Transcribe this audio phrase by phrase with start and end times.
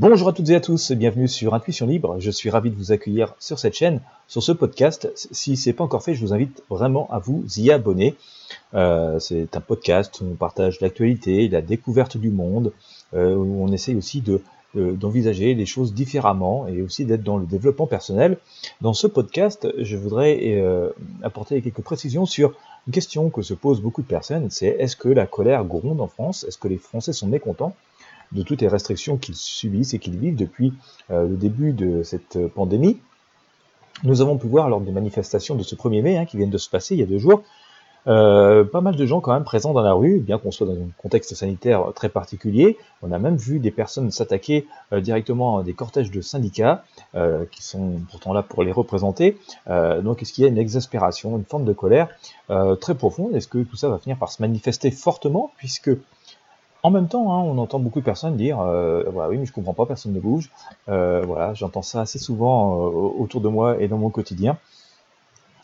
[0.00, 2.20] Bonjour à toutes et à tous, bienvenue sur Intuition Libre.
[2.20, 5.10] Je suis ravi de vous accueillir sur cette chaîne, sur ce podcast.
[5.16, 8.14] Si ce n'est pas encore fait, je vous invite vraiment à vous y abonner.
[8.74, 12.70] Euh, c'est un podcast où on partage l'actualité, la découverte du monde,
[13.12, 14.40] euh, où on essaye aussi de
[14.74, 18.36] d'envisager les choses différemment et aussi d'être dans le développement personnel.
[18.82, 20.90] Dans ce podcast, je voudrais euh,
[21.24, 22.52] apporter quelques précisions sur
[22.86, 26.06] une question que se posent beaucoup de personnes, c'est est-ce que la colère gronde en
[26.06, 26.44] France?
[26.44, 27.74] Est-ce que les Français sont mécontents?
[28.32, 30.72] De toutes les restrictions qu'ils subissent et qu'ils vivent depuis
[31.10, 32.98] euh, le début de cette pandémie.
[34.04, 36.58] Nous avons pu voir lors des manifestations de ce 1er mai, hein, qui viennent de
[36.58, 37.42] se passer il y a deux jours,
[38.06, 40.74] euh, pas mal de gens quand même présents dans la rue, bien qu'on soit dans
[40.74, 42.78] un contexte sanitaire très particulier.
[43.02, 46.84] On a même vu des personnes s'attaquer euh, directement à des cortèges de syndicats
[47.50, 49.38] qui sont pourtant là pour les représenter.
[49.66, 52.08] donc est-ce qu'il y a une exaspération, une forme de colère
[52.80, 53.34] très profonde?
[53.34, 55.50] Est-ce que tout ça va finir par se manifester fortement?
[55.56, 55.90] Puisque
[56.82, 59.52] en même temps, hein, on entend beaucoup de personnes dire euh, voilà, oui, mais je
[59.52, 60.50] comprends pas, personne ne bouge.
[60.88, 64.56] Euh, voilà, j'entends ça assez souvent euh, autour de moi et dans mon quotidien.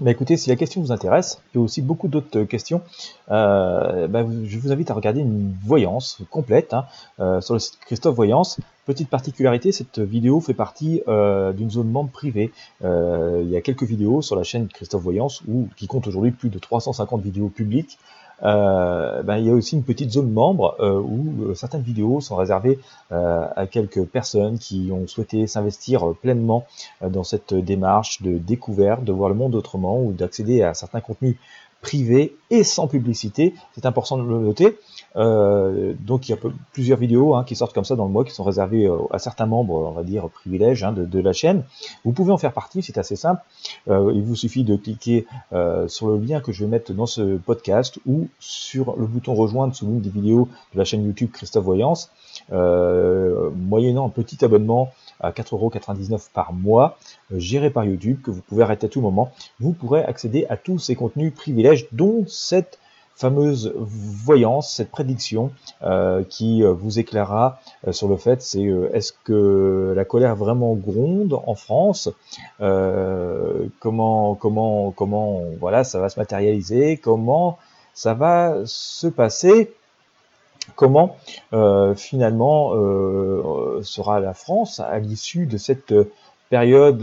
[0.00, 2.82] Mais écoutez, si la question vous intéresse, et aussi beaucoup d'autres questions,
[3.26, 8.60] bah, je vous invite à regarder une voyance complète hein, sur le site Christophe Voyance.
[8.88, 12.50] Petite particularité, cette vidéo fait partie d'une zone membre privée.
[12.82, 16.48] il y a quelques vidéos sur la chaîne Christophe Voyance, où, qui compte aujourd'hui plus
[16.48, 17.98] de 350 vidéos publiques,
[18.42, 22.20] euh, ben, il y a aussi une petite zone membre euh, où euh, certaines vidéos
[22.20, 22.78] sont réservées
[23.10, 26.66] à quelques personnes qui ont souhaité s'investir pleinement
[27.00, 31.36] dans cette démarche de découverte, de voir le monde autrement ou d'accéder à certains contenus
[31.80, 33.54] privés et sans publicité.
[33.74, 34.78] C'est important de le noter.
[35.18, 36.38] Euh, donc il y a
[36.72, 39.18] plusieurs vidéos hein, qui sortent comme ça dans le mois, qui sont réservées euh, à
[39.18, 41.64] certains membres, on va dire privilèges hein, de, la chaîne.
[42.04, 43.42] Vous pouvez en faire partie, c'est assez simple.
[43.88, 45.26] Euh, il vous suffit de cliquer
[45.88, 49.74] sur le lien que je vais mettre dans ce podcast ou sur le bouton rejoindre
[49.74, 52.10] sous l'une des vidéos de la chaîne YouTube Christophe Voyance,
[52.50, 56.98] moyennant un petit abonnement à 4,99€ par mois,
[57.34, 59.32] géré par YouTube, que vous pouvez arrêter à tout moment.
[59.58, 62.78] Vous pourrez accéder à tous ces contenus privilèges, dont cette
[63.18, 65.50] fameuse voyance, cette prédiction
[65.82, 68.62] euh, qui euh, vous éclairera euh, sur le fait, c'est
[68.92, 72.08] est-ce que la colère vraiment gronde en France
[72.60, 77.58] Comment, comment, comment, voilà, ça va se matérialiser Comment
[77.94, 79.72] ça va se passer
[80.76, 81.16] Comment
[81.96, 82.72] finalement
[83.82, 85.94] sera la France à l'issue de cette
[86.50, 87.02] période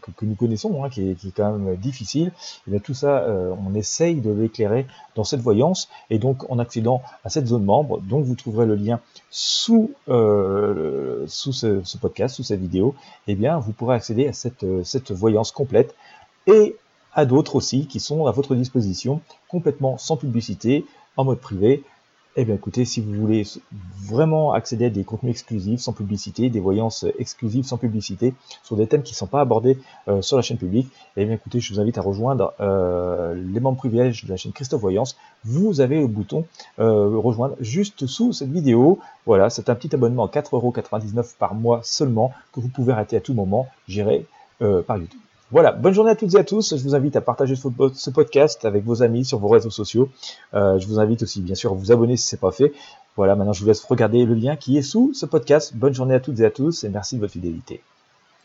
[0.00, 2.32] que, nous connaissons, hein, qui, est, quand même difficile,
[2.66, 6.58] eh bien tout ça, euh, on essaye de l'éclairer dans cette voyance, et donc en
[6.58, 9.00] accédant à cette zone membre, donc vous trouverez le lien
[9.30, 12.94] sous, euh, sous ce, podcast, sous cette vidéo,
[13.26, 15.94] eh bien vous pourrez accéder à cette, cette voyance complète,
[16.46, 16.76] et
[17.14, 20.84] à d'autres aussi qui sont à votre disposition, complètement sans publicité,
[21.16, 21.82] en mode privé,
[22.36, 23.44] eh bien écoutez, si vous voulez
[24.06, 28.34] vraiment accéder à des contenus exclusifs sans publicité, des voyances exclusives sans publicité,
[28.64, 29.78] sur des thèmes qui ne sont pas abordés
[30.08, 33.60] euh, sur la chaîne publique, eh bien écoutez, je vous invite à rejoindre euh, les
[33.60, 35.16] membres privilèges de la chaîne Christophe Voyance.
[35.44, 36.44] Vous avez le bouton
[36.80, 38.98] euh, rejoindre juste sous cette vidéo.
[39.26, 43.20] Voilà, c'est un petit abonnement à 4,99€ par mois seulement que vous pouvez arrêter à
[43.20, 44.26] tout moment, géré
[44.86, 45.20] par YouTube.
[45.54, 46.76] Voilà, bonne journée à toutes et à tous.
[46.76, 50.08] Je vous invite à partager ce podcast avec vos amis sur vos réseaux sociaux.
[50.52, 52.72] Euh, je vous invite aussi, bien sûr, à vous abonner si ce n'est pas fait.
[53.14, 55.76] Voilà, maintenant je vous laisse regarder le lien qui est sous ce podcast.
[55.76, 57.80] Bonne journée à toutes et à tous et merci de votre fidélité.